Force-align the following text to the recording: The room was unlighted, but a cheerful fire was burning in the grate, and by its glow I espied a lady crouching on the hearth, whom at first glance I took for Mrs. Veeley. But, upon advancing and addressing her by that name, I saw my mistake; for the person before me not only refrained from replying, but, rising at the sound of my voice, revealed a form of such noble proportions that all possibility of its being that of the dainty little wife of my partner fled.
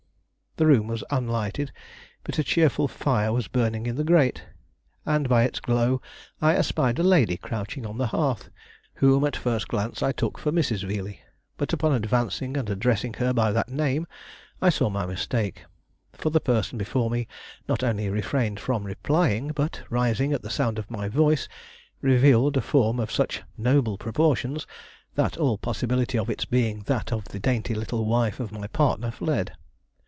The 0.57 0.65
room 0.67 0.87
was 0.87 1.01
unlighted, 1.09 1.71
but 2.25 2.37
a 2.37 2.43
cheerful 2.43 2.89
fire 2.89 3.31
was 3.31 3.47
burning 3.47 3.85
in 3.85 3.95
the 3.95 4.03
grate, 4.03 4.43
and 5.05 5.29
by 5.29 5.43
its 5.43 5.61
glow 5.61 6.01
I 6.41 6.55
espied 6.55 6.99
a 6.99 7.03
lady 7.03 7.37
crouching 7.37 7.85
on 7.85 7.97
the 7.97 8.07
hearth, 8.07 8.49
whom 8.95 9.23
at 9.23 9.37
first 9.37 9.69
glance 9.69 10.03
I 10.03 10.11
took 10.11 10.37
for 10.37 10.51
Mrs. 10.51 10.83
Veeley. 10.85 11.21
But, 11.55 11.71
upon 11.71 11.93
advancing 11.93 12.57
and 12.57 12.69
addressing 12.69 13.13
her 13.13 13.31
by 13.31 13.53
that 13.53 13.69
name, 13.69 14.05
I 14.61 14.69
saw 14.69 14.89
my 14.89 15.05
mistake; 15.05 15.63
for 16.11 16.31
the 16.31 16.41
person 16.41 16.77
before 16.77 17.09
me 17.09 17.29
not 17.69 17.81
only 17.81 18.09
refrained 18.09 18.59
from 18.59 18.83
replying, 18.83 19.51
but, 19.55 19.81
rising 19.89 20.33
at 20.33 20.41
the 20.41 20.49
sound 20.49 20.77
of 20.77 20.91
my 20.91 21.07
voice, 21.07 21.47
revealed 22.01 22.57
a 22.57 22.61
form 22.61 22.99
of 22.99 23.09
such 23.09 23.41
noble 23.57 23.97
proportions 23.97 24.67
that 25.15 25.37
all 25.37 25.57
possibility 25.57 26.17
of 26.19 26.29
its 26.29 26.43
being 26.43 26.81
that 26.87 27.13
of 27.13 27.23
the 27.29 27.39
dainty 27.39 27.73
little 27.73 28.03
wife 28.03 28.41
of 28.41 28.51
my 28.51 28.67
partner 28.67 29.11
fled. 29.11 29.53